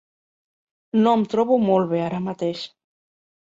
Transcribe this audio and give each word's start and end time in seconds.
No 1.03 1.13
em 1.19 1.27
trobo 1.35 1.59
molt 1.67 1.95
bé 1.95 2.03
ara 2.09 2.25
mateix. 2.33 2.69